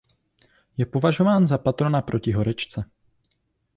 Je 0.77 0.85
považován 0.85 1.47
za 1.47 1.57
patrona 1.57 2.01
proti 2.01 2.31
horečce. 2.31 2.85